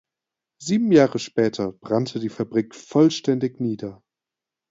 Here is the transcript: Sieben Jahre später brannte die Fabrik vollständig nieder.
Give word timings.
Sieben 0.59 0.91
Jahre 0.91 1.19
später 1.19 1.73
brannte 1.73 2.19
die 2.19 2.29
Fabrik 2.29 2.73
vollständig 2.73 3.59
nieder. 3.59 4.01